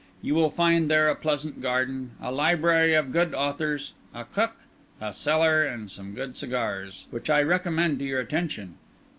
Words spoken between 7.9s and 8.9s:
to your attention.